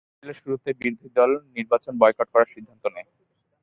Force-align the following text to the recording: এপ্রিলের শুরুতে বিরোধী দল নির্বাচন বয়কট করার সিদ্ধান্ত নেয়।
এপ্রিলের 0.09 0.39
শুরুতে 0.41 0.69
বিরোধী 0.79 1.09
দল 1.17 1.31
নির্বাচন 1.55 1.93
বয়কট 2.01 2.27
করার 2.31 2.51
সিদ্ধান্ত 2.53 2.83
নেয়। 2.95 3.09